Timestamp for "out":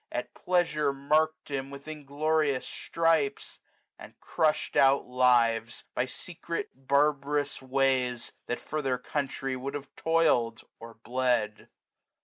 4.75-5.05